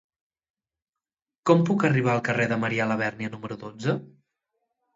Com 1.49 1.61
puc 1.67 1.85
arribar 1.91 2.11
al 2.15 2.25
carrer 2.29 2.49
de 2.55 2.59
Marià 2.65 2.89
Labèrnia 2.95 3.33
número 3.37 3.61
dotze? 3.69 3.99